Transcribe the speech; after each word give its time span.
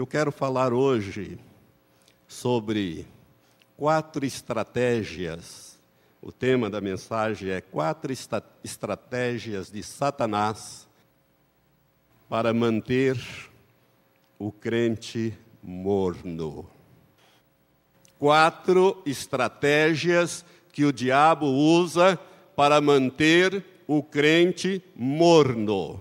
Eu 0.00 0.06
quero 0.06 0.32
falar 0.32 0.72
hoje 0.72 1.38
sobre 2.26 3.06
quatro 3.76 4.24
estratégias. 4.24 5.78
O 6.22 6.32
tema 6.32 6.70
da 6.70 6.80
mensagem 6.80 7.50
é 7.50 7.60
quatro 7.60 8.10
estratégias 8.64 9.70
de 9.70 9.82
Satanás 9.82 10.88
para 12.30 12.54
manter 12.54 13.20
o 14.38 14.50
crente 14.50 15.36
morno. 15.62 16.66
Quatro 18.18 19.02
estratégias 19.04 20.46
que 20.72 20.86
o 20.86 20.94
diabo 20.94 21.44
usa 21.44 22.18
para 22.56 22.80
manter 22.80 23.62
o 23.86 24.02
crente 24.02 24.82
morno. 24.96 26.00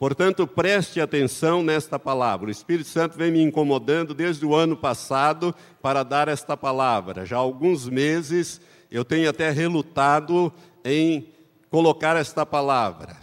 Portanto, 0.00 0.46
preste 0.46 0.98
atenção 0.98 1.62
nesta 1.62 1.98
palavra. 1.98 2.48
O 2.48 2.50
Espírito 2.50 2.88
Santo 2.88 3.18
vem 3.18 3.30
me 3.30 3.42
incomodando 3.42 4.14
desde 4.14 4.46
o 4.46 4.54
ano 4.54 4.74
passado 4.74 5.54
para 5.82 6.02
dar 6.02 6.26
esta 6.26 6.56
palavra. 6.56 7.26
Já 7.26 7.36
há 7.36 7.40
alguns 7.40 7.86
meses 7.86 8.62
eu 8.90 9.04
tenho 9.04 9.28
até 9.28 9.50
relutado 9.50 10.50
em 10.82 11.28
colocar 11.70 12.16
esta 12.16 12.46
palavra. 12.46 13.14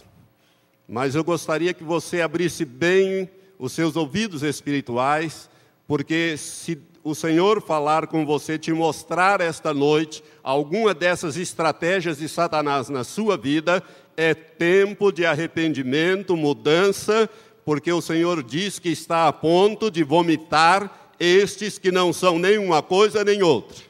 Mas 0.88 1.16
eu 1.16 1.24
gostaria 1.24 1.74
que 1.74 1.84
você 1.84 2.22
abrisse 2.22 2.64
bem 2.64 3.28
os 3.58 3.72
seus 3.72 3.96
ouvidos 3.96 4.44
espirituais, 4.44 5.50
porque 5.88 6.38
se 6.38 6.80
o 7.04 7.16
Senhor 7.16 7.60
falar 7.60 8.06
com 8.06 8.24
você, 8.24 8.56
te 8.60 8.72
mostrar 8.72 9.42
esta 9.42 9.74
noite 9.74 10.24
alguma 10.44 10.94
dessas 10.94 11.38
estratégias 11.38 12.20
de 12.20 12.30
Satanás 12.30 12.88
na 12.88 13.04
sua 13.04 13.36
vida, 13.36 13.82
é 14.18 14.34
tempo 14.34 15.12
de 15.12 15.28
arrependimento, 15.28 16.36
mudança, 16.36 17.30
porque 17.64 17.92
o 17.94 18.02
Senhor 18.02 18.42
diz 18.42 18.80
que 18.80 18.90
está 18.90 19.28
a 19.28 19.32
ponto 19.32 19.92
de 19.92 20.04
vomitar 20.04 21.14
estes 21.20 21.78
que 21.78 21.92
não 21.92 22.12
são 22.12 22.40
nem 22.40 22.58
uma 22.58 22.82
coisa 22.82 23.24
nem 23.24 23.44
outra. 23.44 23.86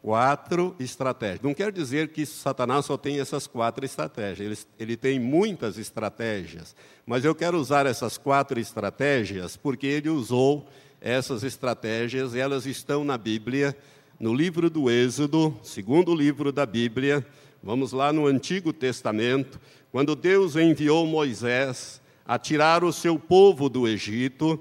Quatro 0.00 0.74
estratégias. 0.78 1.40
Não 1.42 1.54
quer 1.54 1.72
dizer 1.72 2.08
que 2.08 2.26
Satanás 2.26 2.84
só 2.86 2.96
tem 2.96 3.20
essas 3.20 3.46
quatro 3.46 3.84
estratégias, 3.84 4.40
ele, 4.40 4.58
ele 4.78 4.96
tem 4.96 5.18
muitas 5.18 5.76
estratégias, 5.78 6.74
mas 7.06 7.24
eu 7.24 7.34
quero 7.34 7.58
usar 7.58 7.86
essas 7.86 8.16
quatro 8.16 8.58
estratégias 8.58 9.56
porque 9.56 9.86
ele 9.86 10.08
usou 10.08 10.66
essas 11.00 11.42
estratégias, 11.42 12.34
elas 12.34 12.64
estão 12.64 13.04
na 13.04 13.18
Bíblia 13.18 13.76
no 14.18 14.32
livro 14.32 14.70
do 14.70 14.88
Êxodo, 14.88 15.56
segundo 15.62 16.14
livro 16.14 16.52
da 16.52 16.64
Bíblia, 16.64 17.26
vamos 17.62 17.92
lá 17.92 18.12
no 18.12 18.26
Antigo 18.26 18.72
Testamento, 18.72 19.60
quando 19.90 20.14
Deus 20.14 20.54
enviou 20.54 21.06
Moisés 21.06 22.00
a 22.24 22.38
tirar 22.38 22.84
o 22.84 22.92
seu 22.92 23.18
povo 23.18 23.68
do 23.68 23.88
Egito, 23.88 24.58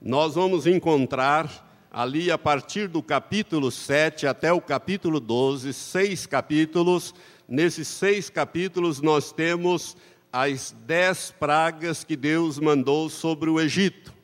nós 0.00 0.34
vamos 0.34 0.66
encontrar 0.66 1.88
ali 1.90 2.30
a 2.30 2.38
partir 2.38 2.88
do 2.88 3.02
capítulo 3.02 3.70
7 3.70 4.26
até 4.26 4.52
o 4.52 4.60
capítulo 4.60 5.20
12, 5.20 5.72
seis 5.72 6.26
capítulos. 6.26 7.14
Nesses 7.48 7.88
seis 7.88 8.30
capítulos 8.30 9.00
nós 9.00 9.30
temos 9.30 9.96
as 10.32 10.74
dez 10.86 11.32
pragas 11.38 12.02
que 12.02 12.16
Deus 12.16 12.58
mandou 12.58 13.08
sobre 13.08 13.50
o 13.50 13.60
Egito 13.60 14.15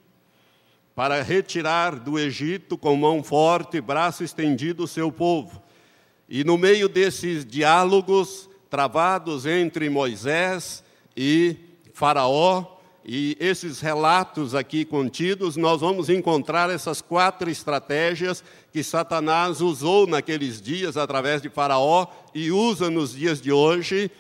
para 0.94 1.22
retirar 1.22 1.96
do 1.98 2.18
Egito 2.18 2.76
com 2.76 2.94
mão 2.96 3.22
forte 3.22 3.78
e 3.78 3.80
braço 3.80 4.22
estendido 4.22 4.84
o 4.84 4.88
seu 4.88 5.10
povo. 5.10 5.62
E 6.28 6.44
no 6.44 6.58
meio 6.58 6.88
desses 6.88 7.44
diálogos 7.44 8.48
travados 8.68 9.46
entre 9.46 9.88
Moisés 9.88 10.82
e 11.16 11.56
Faraó, 11.92 12.78
e 13.04 13.36
esses 13.40 13.80
relatos 13.80 14.54
aqui 14.54 14.84
contidos, 14.84 15.56
nós 15.56 15.80
vamos 15.80 16.08
encontrar 16.08 16.70
essas 16.70 17.02
quatro 17.02 17.50
estratégias 17.50 18.44
que 18.72 18.83
Satanás 18.84 19.61
usou 19.61 20.06
naqueles 20.06 20.62
dias 20.62 20.96
através 20.96 21.42
de 21.42 21.48
Faraó 21.48 22.06
e 22.33 22.52
usa 22.52 22.88
nos 22.88 23.12
dias 23.12 23.40
de 23.40 23.50
hoje 23.50 24.11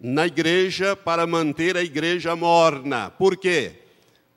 na 0.00 0.26
igreja 0.26 0.96
para 0.96 1.26
manter 1.26 1.76
a 1.76 1.82
igreja 1.82 2.34
morna. 2.34 3.10
Por 3.10 3.36
quê? 3.36 3.72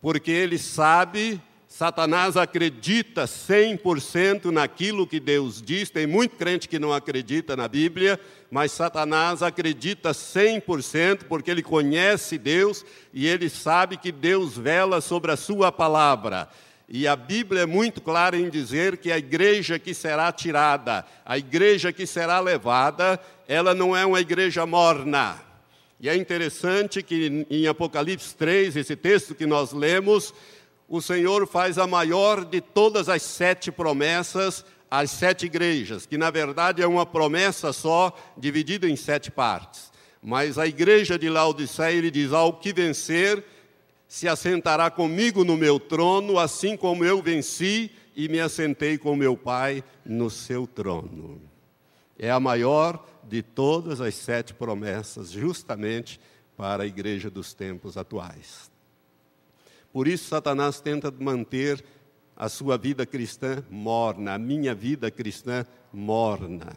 Porque 0.02 0.32
ele 0.32 0.58
sabe 0.58 1.40
Satanás 1.72 2.36
acredita 2.36 3.24
100% 3.24 4.52
naquilo 4.52 5.08
que 5.08 5.22
Deus 5.22 5.62
diz, 5.62 5.90
tem 5.90 6.06
muito 6.06 6.36
crente 6.36 6.68
que 6.68 6.78
não 6.78 6.92
acredita 6.92 7.56
na 7.56 7.66
Bíblia, 7.66 8.20
mas 8.52 8.74
Satanás 8.74 9.42
acredita 9.42 10.12
100% 10.12 11.24
porque 11.30 11.50
ele 11.50 11.64
conhece 11.64 12.38
Deus 12.38 12.86
e 13.14 13.26
ele 13.26 13.50
sabe 13.50 13.96
que 13.96 14.12
Deus 14.12 14.58
vela 14.58 15.00
sobre 15.00 15.32
a 15.32 15.38
sua 15.38 15.72
palavra. 15.72 16.50
E 16.90 17.08
a 17.08 17.16
Bíblia 17.16 17.62
é 17.62 17.66
muito 17.66 18.02
clara 18.02 18.36
em 18.38 18.50
dizer 18.50 18.98
que 18.98 19.10
a 19.10 19.18
igreja 19.18 19.80
que 19.80 19.94
será 19.94 20.30
tirada, 20.30 21.06
a 21.26 21.38
igreja 21.38 21.94
que 21.94 22.06
será 22.06 22.42
levada, 22.42 23.18
ela 23.48 23.74
não 23.74 23.96
é 23.96 24.06
uma 24.06 24.20
igreja 24.20 24.66
morna. 24.66 25.42
E 26.02 26.10
é 26.10 26.18
interessante 26.18 27.02
que 27.02 27.46
em 27.50 27.66
Apocalipse 27.66 28.36
3, 28.36 28.76
esse 28.76 28.96
texto 28.98 29.34
que 29.34 29.46
nós 29.46 29.72
lemos, 29.72 30.34
o 30.92 31.02
Senhor 31.02 31.48
faz 31.48 31.78
a 31.78 31.88
maior 31.88 32.44
de 32.44 32.60
todas 32.60 33.08
as 33.08 33.22
sete 33.22 33.72
promessas 33.72 34.66
às 34.90 35.10
sete 35.10 35.46
igrejas, 35.46 36.06
que 36.06 36.18
na 36.18 36.30
verdade 36.30 36.82
é 36.82 36.86
uma 36.86 37.06
promessa 37.06 37.72
só, 37.72 38.14
dividida 38.38 38.90
em 38.90 38.98
sete 38.98 39.32
partes. 39.32 39.90
Mas 40.22 40.58
a 40.58 40.68
igreja 40.68 41.18
de 41.18 41.30
Laodiceia, 41.30 41.96
ele 41.96 42.12
diz: 42.12 42.34
Ao 42.34 42.52
que 42.52 42.74
vencer, 42.74 43.42
se 44.06 44.28
assentará 44.28 44.92
comigo 44.92 45.46
no 45.46 45.56
meu 45.56 45.80
trono, 45.80 46.38
assim 46.38 46.76
como 46.76 47.06
eu 47.06 47.22
venci 47.22 47.90
e 48.14 48.28
me 48.28 48.42
assentei 48.42 48.98
com 48.98 49.16
meu 49.16 49.38
Pai 49.38 49.86
no 50.04 50.30
seu 50.30 50.68
trono. 50.68 51.42
É 52.20 52.30
a 52.30 52.40
maior 52.40 53.02
de 53.24 53.42
todas 53.42 54.02
as 54.02 54.14
sete 54.16 54.54
promessas, 54.54 55.32
justamente 55.32 56.20
para 56.58 56.84
a 56.84 56.86
igreja 56.86 57.30
dos 57.30 57.54
tempos 57.54 57.96
atuais. 57.96 58.71
Por 59.92 60.08
isso, 60.08 60.30
Satanás 60.30 60.80
tenta 60.80 61.12
manter 61.12 61.84
a 62.36 62.50
sua 62.50 62.78
vida 62.78 63.06
cristã 63.06 63.64
morna, 63.70 64.34
a 64.34 64.40
minha 64.40 64.74
vida 64.74 65.12
cristã 65.12 65.66
morna. 65.92 66.74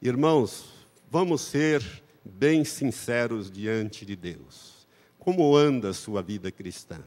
Irmãos, 0.00 0.86
vamos 1.10 1.40
ser 1.40 1.82
bem 2.24 2.64
sinceros 2.64 3.50
diante 3.50 4.04
de 4.04 4.14
Deus. 4.14 4.86
Como 5.18 5.56
anda 5.56 5.90
a 5.90 5.94
sua 5.94 6.22
vida 6.22 6.50
cristã? 6.50 7.00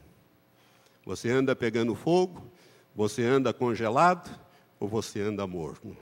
Você 1.04 1.30
anda 1.30 1.56
pegando 1.56 1.94
fogo? 1.94 2.46
Você 2.94 3.24
anda 3.24 3.52
congelado? 3.52 4.30
Ou 4.78 4.88
você 4.88 5.20
anda 5.20 5.46
morno? 5.46 5.96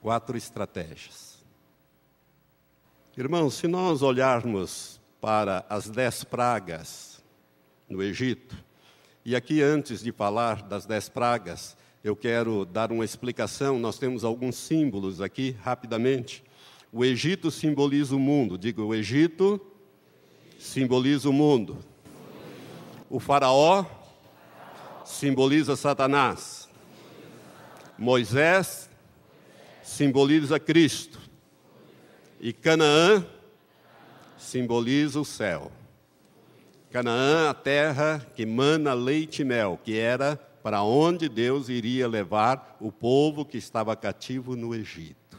Quatro 0.00 0.36
estratégias. 0.36 1.44
Irmãos, 3.16 3.54
se 3.54 3.66
nós 3.66 4.02
olharmos 4.02 5.00
para 5.26 5.66
as 5.68 5.90
dez 5.90 6.22
pragas 6.22 7.20
no 7.88 8.00
Egito. 8.00 8.56
E 9.24 9.34
aqui, 9.34 9.60
antes 9.60 10.00
de 10.00 10.12
falar 10.12 10.62
das 10.62 10.86
dez 10.86 11.08
pragas, 11.08 11.76
eu 12.04 12.14
quero 12.14 12.64
dar 12.64 12.92
uma 12.92 13.04
explicação. 13.04 13.76
Nós 13.76 13.98
temos 13.98 14.22
alguns 14.22 14.54
símbolos 14.54 15.20
aqui, 15.20 15.56
rapidamente. 15.64 16.44
O 16.92 17.04
Egito 17.04 17.50
simboliza 17.50 18.14
o 18.14 18.20
mundo. 18.20 18.56
Digo, 18.56 18.84
o 18.84 18.94
Egito 18.94 19.60
simboliza 20.60 21.28
o 21.28 21.32
mundo. 21.32 21.76
O 23.10 23.18
Faraó 23.18 23.84
simboliza 25.04 25.74
Satanás. 25.74 26.68
Moisés 27.98 28.88
simboliza 29.82 30.60
Cristo. 30.60 31.18
E 32.40 32.52
Canaã 32.52 33.26
simboliza 34.36 35.20
o 35.20 35.24
céu. 35.24 35.70
Canaã, 36.90 37.50
a 37.50 37.54
terra 37.54 38.26
que 38.34 38.46
mana 38.46 38.94
leite 38.94 39.42
e 39.42 39.44
mel, 39.44 39.78
que 39.82 39.98
era 39.98 40.36
para 40.62 40.82
onde 40.82 41.28
Deus 41.28 41.68
iria 41.68 42.08
levar 42.08 42.76
o 42.80 42.90
povo 42.90 43.44
que 43.44 43.56
estava 43.56 43.94
cativo 43.94 44.56
no 44.56 44.74
Egito. 44.74 45.38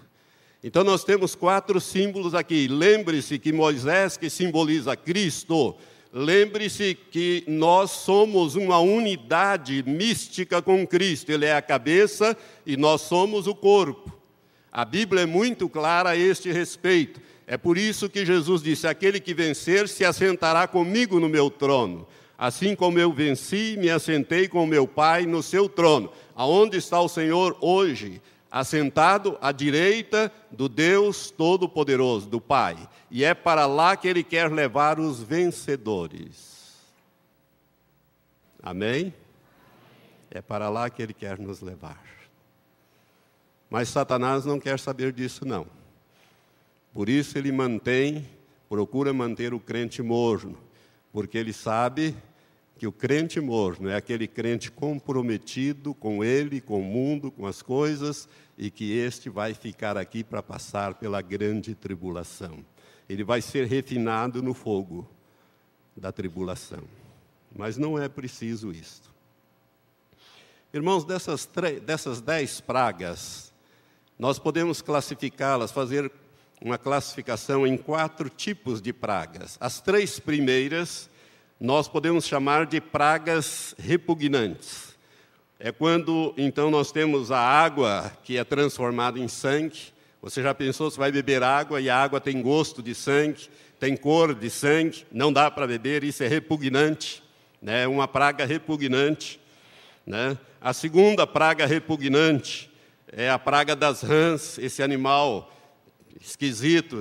Então 0.63 0.83
nós 0.83 1.03
temos 1.03 1.35
quatro 1.35 1.79
símbolos 1.79 2.33
aqui. 2.33 2.67
Lembre-se 2.67 3.37
que 3.37 3.51
Moisés, 3.51 4.17
que 4.17 4.29
simboliza 4.29 4.95
Cristo, 4.95 5.75
lembre-se 6.13 6.95
que 6.95 7.43
nós 7.47 7.91
somos 7.91 8.55
uma 8.55 8.79
unidade 8.79 9.83
mística 9.85 10.61
com 10.61 10.85
Cristo. 10.85 11.31
Ele 11.31 11.45
é 11.45 11.55
a 11.55 11.61
cabeça 11.61 12.35
e 12.65 12.77
nós 12.77 13.01
somos 13.01 13.47
o 13.47 13.55
corpo. 13.55 14.17
A 14.71 14.85
Bíblia 14.85 15.23
é 15.23 15.25
muito 15.25 15.67
clara 15.67 16.11
a 16.11 16.17
este 16.17 16.51
respeito. 16.51 17.21
É 17.47 17.57
por 17.57 17.77
isso 17.77 18.09
que 18.09 18.25
Jesus 18.25 18.61
disse: 18.61 18.85
Aquele 18.85 19.19
que 19.19 19.33
vencer 19.33 19.87
se 19.87 20.03
assentará 20.03 20.67
comigo 20.67 21.19
no 21.19 21.29
meu 21.29 21.49
trono. 21.49 22.05
Assim 22.37 22.75
como 22.75 22.99
eu 22.99 23.11
venci, 23.11 23.75
me 23.79 23.89
assentei 23.89 24.47
com 24.47 24.65
meu 24.67 24.87
Pai 24.87 25.25
no 25.25 25.41
seu 25.41 25.67
trono. 25.67 26.11
Aonde 26.35 26.77
está 26.77 26.99
o 27.01 27.07
Senhor 27.07 27.57
hoje? 27.61 28.21
assentado 28.51 29.37
à 29.41 29.51
direita 29.51 30.31
do 30.49 30.67
Deus 30.69 31.29
Todo-Poderoso, 31.29 32.27
do 32.27 32.41
Pai. 32.41 32.77
E 33.09 33.23
é 33.23 33.33
para 33.33 33.65
lá 33.65 33.95
que 33.95 34.07
ele 34.07 34.23
quer 34.23 34.51
levar 34.51 34.99
os 34.99 35.21
vencedores. 35.21 36.75
Amém? 38.61 39.13
É 40.29 40.41
para 40.41 40.69
lá 40.69 40.89
que 40.89 41.01
ele 41.01 41.13
quer 41.13 41.39
nos 41.39 41.61
levar. 41.61 42.01
Mas 43.69 43.89
Satanás 43.89 44.45
não 44.45 44.59
quer 44.59 44.79
saber 44.79 45.11
disso, 45.11 45.45
não. 45.45 45.67
Por 46.97 47.09
isso 47.09 47.37
ele 47.37 47.51
mantém, 47.51 48.27
procura 48.67 49.13
manter 49.13 49.53
o 49.53 49.59
crente 49.59 50.01
morno, 50.01 50.57
porque 51.13 51.37
ele 51.37 51.53
sabe 51.53 52.15
que 52.75 52.87
o 52.87 52.91
crente 52.91 53.39
morno 53.39 53.87
é 53.87 53.95
aquele 53.95 54.27
crente 54.27 54.71
comprometido 54.71 55.93
com 55.93 56.23
ele, 56.23 56.59
com 56.59 56.81
o 56.81 56.83
mundo, 56.83 57.29
com 57.29 57.45
as 57.45 57.61
coisas, 57.61 58.27
e 58.57 58.71
que 58.71 58.97
este 58.97 59.29
vai 59.29 59.53
ficar 59.53 59.95
aqui 59.95 60.23
para 60.23 60.41
passar 60.41 60.95
pela 60.95 61.21
grande 61.21 61.75
tribulação. 61.75 62.65
Ele 63.07 63.23
vai 63.23 63.43
ser 63.43 63.67
refinado 63.67 64.41
no 64.41 64.55
fogo 64.55 65.07
da 65.95 66.11
tribulação. 66.11 66.81
Mas 67.55 67.77
não 67.77 67.99
é 67.99 68.09
preciso 68.09 68.71
isto. 68.71 69.13
Irmãos, 70.73 71.05
dessas, 71.05 71.47
dessas 71.85 72.21
dez 72.21 72.59
pragas, 72.59 73.53
nós 74.17 74.39
podemos 74.39 74.81
classificá-las, 74.81 75.71
fazer 75.71 76.11
uma 76.61 76.77
classificação 76.77 77.65
em 77.67 77.77
quatro 77.77 78.29
tipos 78.29 78.81
de 78.81 78.91
pragas. 78.91 79.57
As 79.59 79.79
três 79.79 80.19
primeiras 80.19 81.09
nós 81.59 81.87
podemos 81.87 82.25
chamar 82.25 82.65
de 82.65 82.79
pragas 82.79 83.73
repugnantes. 83.79 84.95
É 85.59 85.71
quando 85.71 86.33
então 86.37 86.69
nós 86.69 86.91
temos 86.91 87.31
a 87.31 87.39
água 87.39 88.11
que 88.23 88.37
é 88.37 88.43
transformada 88.43 89.19
em 89.19 89.27
sangue. 89.27 89.93
Você 90.21 90.41
já 90.43 90.53
pensou 90.53 90.91
se 90.91 90.97
vai 90.97 91.11
beber 91.11 91.41
água 91.41 91.81
e 91.81 91.89
a 91.89 91.97
água 91.97 92.21
tem 92.21 92.41
gosto 92.41 92.83
de 92.83 92.93
sangue, 92.93 93.49
tem 93.79 93.95
cor 93.95 94.35
de 94.35 94.49
sangue, 94.49 95.05
não 95.11 95.33
dá 95.33 95.49
para 95.49 95.65
beber, 95.65 96.03
isso 96.03 96.23
é 96.23 96.27
repugnante, 96.27 97.23
né? 97.61 97.83
É 97.83 97.87
uma 97.87 98.07
praga 98.07 98.45
repugnante. 98.45 99.39
Né? 100.05 100.37
A 100.61 100.73
segunda 100.73 101.27
praga 101.27 101.65
repugnante 101.65 102.71
é 103.11 103.29
a 103.29 103.37
praga 103.37 103.75
das 103.75 104.01
rãs, 104.01 104.57
esse 104.57 104.81
animal 104.81 105.51
esquisito, 106.21 106.97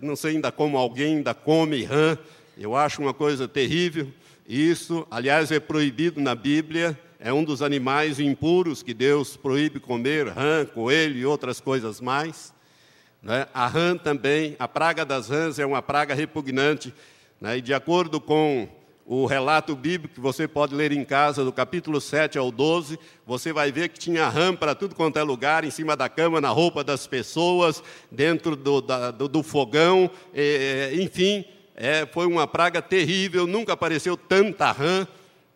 não 0.00 0.16
sei 0.16 0.32
ainda 0.32 0.50
como 0.50 0.76
alguém 0.76 1.16
ainda 1.16 1.34
come 1.34 1.84
rã, 1.84 2.18
eu 2.56 2.76
acho 2.76 3.02
uma 3.02 3.12
coisa 3.12 3.48
terrível. 3.48 4.10
Isso, 4.48 5.06
aliás, 5.10 5.50
é 5.50 5.58
proibido 5.58 6.20
na 6.20 6.34
Bíblia. 6.34 6.98
É 7.18 7.32
um 7.32 7.42
dos 7.42 7.62
animais 7.62 8.20
impuros 8.20 8.82
que 8.82 8.92
Deus 8.92 9.36
proíbe 9.36 9.80
comer, 9.80 10.28
rã, 10.28 10.64
coelho 10.66 11.16
e 11.16 11.24
outras 11.24 11.58
coisas 11.58 12.00
mais. 12.00 12.52
Né? 13.22 13.48
A 13.54 13.66
rã 13.66 13.96
também, 13.96 14.54
a 14.58 14.68
praga 14.68 15.04
das 15.04 15.30
rãs 15.30 15.58
é 15.58 15.64
uma 15.64 15.80
praga 15.80 16.14
repugnante. 16.14 16.94
Né? 17.40 17.58
E 17.58 17.60
de 17.60 17.72
acordo 17.72 18.20
com 18.20 18.68
o 19.06 19.26
relato 19.26 19.76
bíblico 19.76 20.14
que 20.14 20.20
você 20.20 20.48
pode 20.48 20.74
ler 20.74 20.90
em 20.92 21.04
casa, 21.04 21.44
do 21.44 21.52
capítulo 21.52 22.00
7 22.00 22.38
ao 22.38 22.50
12, 22.50 22.98
você 23.26 23.52
vai 23.52 23.70
ver 23.70 23.90
que 23.90 23.98
tinha 23.98 24.28
rã 24.28 24.54
para 24.54 24.74
tudo 24.74 24.94
quanto 24.94 25.18
é 25.18 25.22
lugar, 25.22 25.64
em 25.64 25.70
cima 25.70 25.96
da 25.96 26.08
cama, 26.08 26.40
na 26.40 26.48
roupa 26.48 26.82
das 26.82 27.06
pessoas, 27.06 27.82
dentro 28.10 28.56
do, 28.56 28.80
da, 28.80 29.10
do, 29.10 29.28
do 29.28 29.42
fogão, 29.42 30.10
enfim, 30.98 31.44
é, 31.76 32.06
foi 32.06 32.26
uma 32.26 32.46
praga 32.46 32.80
terrível, 32.80 33.46
nunca 33.46 33.72
apareceu 33.72 34.16
tanta 34.16 34.70
rã 34.70 35.06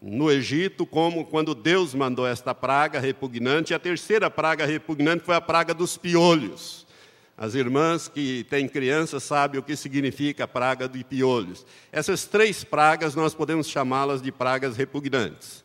no 0.00 0.30
Egito 0.30 0.84
como 0.84 1.24
quando 1.24 1.54
Deus 1.54 1.94
mandou 1.94 2.26
esta 2.26 2.54
praga 2.54 2.98
repugnante. 2.98 3.72
E 3.72 3.74
a 3.74 3.78
terceira 3.78 4.30
praga 4.30 4.66
repugnante 4.66 5.24
foi 5.24 5.36
a 5.36 5.40
praga 5.40 5.72
dos 5.72 5.96
piolhos. 5.96 6.88
As 7.40 7.55
irmãs 7.55 8.08
que 8.08 8.44
têm 8.50 8.67
crianças 8.67 9.23
sabem 9.23 9.61
o 9.61 9.62
que 9.62 9.76
significa 9.76 10.43
a 10.43 10.49
praga 10.49 10.88
de 10.88 11.05
piolhos. 11.05 11.64
Essas 11.93 12.25
três 12.25 12.64
pragas 12.64 13.14
nós 13.14 13.32
podemos 13.32 13.69
chamá-las 13.69 14.20
de 14.20 14.32
pragas 14.32 14.76
repugnantes. 14.76 15.62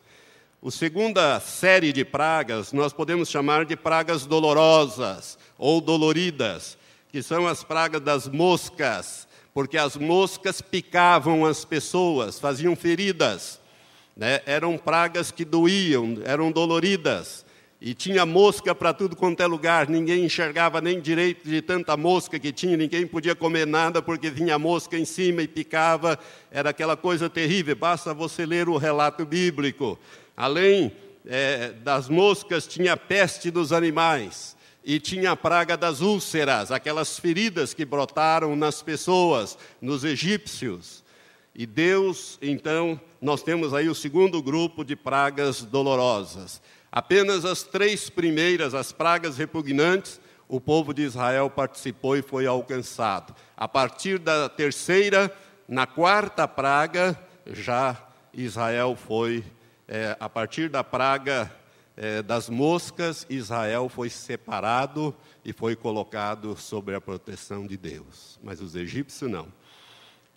A 0.64 0.70
segunda 0.70 1.40
série 1.40 1.92
de 1.92 2.04
pragas 2.04 2.72
nós 2.72 2.92
podemos 2.92 3.28
chamar 3.28 3.64
de 3.64 3.74
pragas 3.74 4.24
dolorosas 4.24 5.36
ou 5.58 5.80
doloridas, 5.80 6.78
que 7.10 7.20
são 7.24 7.44
as 7.44 7.64
pragas 7.64 8.00
das 8.00 8.28
moscas, 8.28 9.26
porque 9.52 9.76
as 9.76 9.96
moscas 9.96 10.60
picavam 10.60 11.44
as 11.44 11.64
pessoas, 11.64 12.38
faziam 12.38 12.76
feridas, 12.76 13.60
né? 14.16 14.40
eram 14.46 14.78
pragas 14.78 15.32
que 15.32 15.44
doíam, 15.44 16.18
eram 16.24 16.52
doloridas, 16.52 17.44
e 17.86 17.92
tinha 17.92 18.24
mosca 18.24 18.74
para 18.74 18.94
tudo 18.94 19.14
quanto 19.14 19.42
é 19.42 19.46
lugar, 19.46 19.90
ninguém 19.90 20.24
enxergava 20.24 20.80
nem 20.80 21.02
direito 21.02 21.46
de 21.46 21.60
tanta 21.60 21.94
mosca 21.98 22.38
que 22.38 22.50
tinha, 22.50 22.78
ninguém 22.78 23.06
podia 23.06 23.34
comer 23.34 23.66
nada 23.66 24.00
porque 24.00 24.30
vinha 24.30 24.58
mosca 24.58 24.96
em 24.96 25.04
cima 25.04 25.42
e 25.42 25.46
picava, 25.46 26.18
era 26.50 26.70
aquela 26.70 26.96
coisa 26.96 27.28
terrível, 27.28 27.76
basta 27.76 28.14
você 28.14 28.46
ler 28.46 28.70
o 28.70 28.78
relato 28.78 29.26
bíblico. 29.26 29.98
Além 30.34 30.92
é, 31.26 31.72
das 31.72 32.08
moscas, 32.08 32.66
tinha 32.66 32.96
peste 32.96 33.50
dos 33.50 33.70
animais 33.70 34.56
e 34.82 34.98
tinha 34.98 35.32
a 35.32 35.36
praga 35.36 35.76
das 35.76 36.00
úlceras, 36.00 36.72
aquelas 36.72 37.18
feridas 37.18 37.74
que 37.74 37.84
brotaram 37.84 38.56
nas 38.56 38.80
pessoas, 38.80 39.58
nos 39.78 40.04
egípcios. 40.04 41.04
E 41.54 41.66
Deus, 41.66 42.38
então, 42.40 42.98
nós 43.20 43.42
temos 43.42 43.74
aí 43.74 43.90
o 43.90 43.94
segundo 43.94 44.42
grupo 44.42 44.82
de 44.82 44.96
pragas 44.96 45.62
dolorosas. 45.62 46.62
Apenas 46.94 47.44
as 47.44 47.64
três 47.64 48.08
primeiras, 48.08 48.72
as 48.72 48.92
pragas 48.92 49.36
repugnantes, 49.36 50.20
o 50.46 50.60
povo 50.60 50.94
de 50.94 51.02
Israel 51.02 51.50
participou 51.50 52.16
e 52.16 52.22
foi 52.22 52.46
alcançado. 52.46 53.34
A 53.56 53.66
partir 53.66 54.16
da 54.16 54.48
terceira, 54.48 55.36
na 55.66 55.88
quarta 55.88 56.46
praga, 56.46 57.18
já 57.48 58.00
Israel 58.32 58.94
foi, 58.94 59.42
é, 59.88 60.16
a 60.20 60.28
partir 60.28 60.68
da 60.68 60.84
praga 60.84 61.52
é, 61.96 62.22
das 62.22 62.48
moscas, 62.48 63.26
Israel 63.28 63.88
foi 63.88 64.08
separado 64.08 65.12
e 65.44 65.52
foi 65.52 65.74
colocado 65.74 66.56
sob 66.56 66.94
a 66.94 67.00
proteção 67.00 67.66
de 67.66 67.76
Deus, 67.76 68.38
mas 68.40 68.60
os 68.60 68.76
egípcios 68.76 69.28
não. 69.28 69.48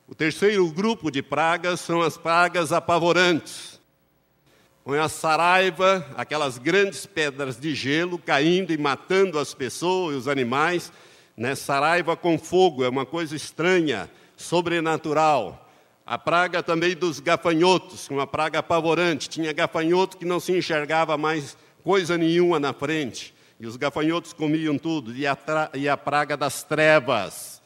O 0.07 0.15
terceiro 0.15 0.67
grupo 0.71 1.11
de 1.11 1.21
pragas 1.21 1.81
são 1.81 2.01
as 2.01 2.17
pragas 2.17 2.71
apavorantes. 2.71 3.76
Com 4.87 4.93
a 4.93 5.09
saraiva, 5.09 6.07
aquelas 6.15 6.57
grandes 6.57 7.05
pedras 7.05 7.59
de 7.59 7.75
gelo 7.75 8.17
caindo 8.17 8.71
e 8.71 8.77
matando 8.77 9.37
as 9.37 9.53
pessoas 9.53 10.15
e 10.15 10.17
os 10.17 10.27
animais. 10.29 10.93
Né? 11.35 11.55
Saraiva 11.55 12.15
com 12.15 12.39
fogo 12.39 12.85
é 12.85 12.87
uma 12.87 13.05
coisa 13.05 13.35
estranha, 13.35 14.09
sobrenatural. 14.37 15.69
A 16.05 16.17
praga 16.17 16.63
também 16.63 16.95
dos 16.95 17.19
gafanhotos, 17.19 18.09
uma 18.09 18.25
praga 18.25 18.59
apavorante. 18.59 19.27
Tinha 19.27 19.51
gafanhoto 19.51 20.15
que 20.15 20.23
não 20.23 20.39
se 20.39 20.53
enxergava 20.53 21.17
mais 21.17 21.57
coisa 21.83 22.17
nenhuma 22.17 22.57
na 22.57 22.71
frente. 22.71 23.33
E 23.59 23.67
os 23.67 23.75
gafanhotos 23.75 24.31
comiam 24.31 24.77
tudo. 24.77 25.13
E 25.13 25.27
a, 25.27 25.37
e 25.73 25.89
a 25.89 25.97
praga 25.97 26.37
das 26.37 26.63
trevas. 26.63 27.61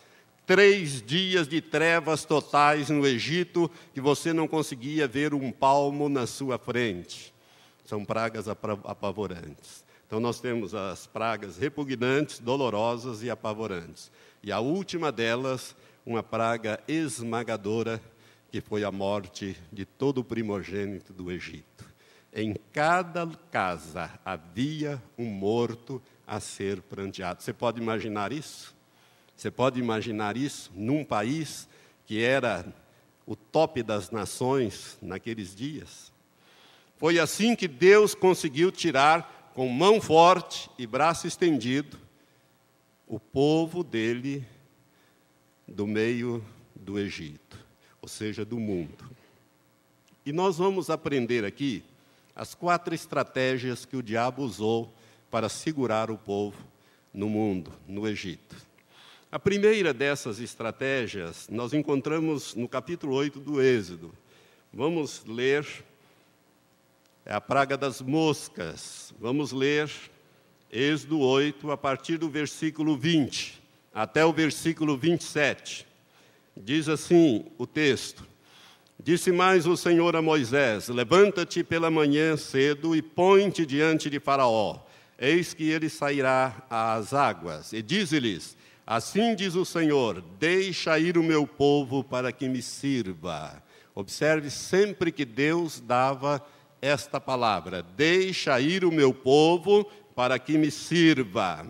Três 0.52 1.02
dias 1.02 1.48
de 1.48 1.62
trevas 1.62 2.26
totais 2.26 2.90
no 2.90 3.08
Egito, 3.08 3.72
que 3.94 4.02
você 4.02 4.34
não 4.34 4.50
conseguia 4.50 5.08
ver 5.08 5.34
um 5.34 5.50
palmo 5.50 6.10
na 6.10 6.28
sua 6.28 6.58
frente. 6.58 7.34
São 7.86 8.04
pragas 8.04 8.50
apavorantes. 8.50 9.86
Então, 10.06 10.20
nós 10.20 10.42
temos 10.42 10.76
as 10.76 11.08
pragas 11.08 11.58
repugnantes, 11.58 12.40
dolorosas 12.40 13.24
e 13.24 13.30
apavorantes. 13.30 14.12
E 14.44 14.52
a 14.52 14.60
última 14.60 15.10
delas, 15.10 15.74
uma 16.06 16.22
praga 16.22 16.84
esmagadora 16.86 18.02
que 18.52 18.60
foi 18.60 18.84
a 18.84 18.92
morte 18.92 19.56
de 19.72 19.86
todo 19.86 20.18
o 20.18 20.26
primogênito 20.26 21.14
do 21.14 21.32
Egito. 21.32 21.86
Em 22.34 22.58
cada 22.74 23.26
casa 23.50 24.20
havia 24.26 25.02
um 25.18 25.28
morto 25.28 26.02
a 26.28 26.42
ser 26.42 26.82
pranteado. 26.82 27.42
Você 27.42 27.54
pode 27.54 27.80
imaginar 27.80 28.34
isso? 28.34 28.81
Você 29.42 29.50
pode 29.50 29.80
imaginar 29.80 30.38
isso 30.38 30.72
num 30.76 31.04
país 31.04 31.68
que 32.06 32.24
era 32.24 32.64
o 33.26 33.36
top 33.36 33.82
das 33.82 34.12
nações 34.12 35.00
naqueles 35.02 35.56
dias? 35.56 36.14
Foi 36.96 37.18
assim 37.18 37.56
que 37.56 37.68
Deus 37.68 38.14
conseguiu 38.14 38.72
tirar 38.72 39.50
com 39.56 39.68
mão 39.68 40.00
forte 40.00 40.70
e 40.78 40.86
braço 40.86 41.26
estendido 41.26 41.98
o 43.08 43.20
povo 43.20 43.84
dele 43.84 44.46
do 45.68 45.88
meio 45.88 46.46
do 46.76 47.00
Egito 47.00 47.58
ou 48.00 48.08
seja, 48.08 48.46
do 48.46 48.60
mundo. 48.60 49.10
E 50.24 50.32
nós 50.32 50.60
vamos 50.60 50.92
aprender 50.92 51.44
aqui 51.46 51.84
as 52.36 52.54
quatro 52.54 52.94
estratégias 52.94 53.86
que 53.86 53.98
o 53.98 54.04
diabo 54.04 54.44
usou 54.44 54.94
para 55.32 55.50
segurar 55.50 56.12
o 56.12 56.18
povo 56.20 56.64
no 57.12 57.28
mundo, 57.28 57.74
no 57.88 58.08
Egito. 58.08 58.70
A 59.32 59.40
primeira 59.40 59.94
dessas 59.94 60.42
estratégias 60.42 61.48
nós 61.50 61.72
encontramos 61.72 62.54
no 62.54 62.68
capítulo 62.68 63.16
8 63.16 63.40
do 63.40 63.62
Êxodo. 63.62 64.12
Vamos 64.74 65.24
ler 65.26 65.66
é 67.26 67.34
a 67.34 67.40
praga 67.40 67.78
das 67.78 68.02
moscas. 68.02 69.14
Vamos 69.18 69.54
ler 69.54 69.90
Êxodo 70.70 71.22
8, 71.22 71.72
a 71.72 71.78
partir 71.78 72.18
do 72.18 72.30
versículo 72.30 72.98
20 72.98 73.62
até 73.94 74.26
o 74.26 74.34
versículo 74.34 74.98
27. 74.98 75.88
Diz 76.58 76.90
assim 76.90 77.46
o 77.58 77.66
texto: 77.66 78.28
Disse 79.02 79.32
mais 79.32 79.66
o 79.66 79.78
Senhor 79.78 80.14
a 80.14 80.22
Moisés: 80.22 80.90
Levanta-te 80.90 81.64
pela 81.64 81.90
manhã 81.90 82.36
cedo 82.36 82.94
e 82.94 83.02
põe-te 83.02 83.66
diante 83.66 84.10
de 84.10 84.20
Faraó. 84.20 84.82
Eis 85.18 85.54
que 85.54 85.70
ele 85.70 85.88
sairá 85.88 86.66
às 86.70 87.14
águas. 87.14 87.72
E 87.72 87.82
diz-lhes: 87.82 88.58
Assim 88.94 89.36
diz 89.36 89.56
o 89.56 89.64
Senhor: 89.64 90.22
Deixa 90.38 91.00
ir 91.00 91.18
o 91.18 91.24
meu 91.24 91.48
povo 91.48 92.04
para 92.04 92.30
que 92.30 92.50
me 92.50 92.62
sirva. 92.62 93.64
Observe 93.96 94.50
sempre 94.50 95.14
que 95.14 95.24
Deus 95.24 95.80
dava 95.80 96.46
esta 96.82 97.18
palavra: 97.18 97.82
Deixa 97.82 98.60
ir 98.60 98.84
o 98.84 98.92
meu 98.92 99.14
povo 99.14 99.86
para 100.14 100.38
que 100.38 100.58
me 100.58 100.70
sirva. 100.70 101.66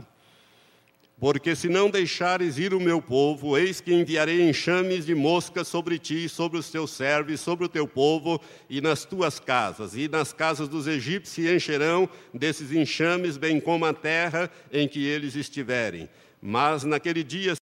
Porque 1.20 1.56
se 1.56 1.70
não 1.70 1.92
deixares 1.92 2.58
ir 2.58 2.74
o 2.74 2.80
meu 2.80 3.00
povo, 3.00 3.56
eis 3.56 3.80
que 3.80 3.94
enviarei 3.94 4.42
enxames 4.50 5.06
de 5.06 5.14
moscas 5.14 5.68
sobre 5.68 6.00
ti, 6.00 6.28
sobre 6.28 6.58
os 6.58 6.72
teus 6.72 6.90
servos, 6.90 7.40
sobre 7.40 7.66
o 7.66 7.70
teu 7.70 7.88
povo 7.88 8.42
e 8.68 8.82
nas 8.82 9.06
tuas 9.06 9.40
casas. 9.40 9.96
E 9.96 10.08
nas 10.08 10.34
casas 10.34 10.68
dos 10.68 10.88
egípcios 10.88 11.36
se 11.36 11.56
encherão 11.56 12.10
desses 12.34 12.72
enxames, 12.72 13.38
bem 13.38 13.60
como 13.60 13.86
a 13.86 13.94
terra 13.94 14.50
em 14.74 14.88
que 14.88 15.06
eles 15.06 15.36
estiverem. 15.36 16.10
Mas 16.42 16.84
naquele 16.84 17.24
dia 17.24 17.54